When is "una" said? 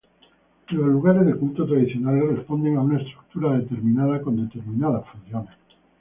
2.81-2.99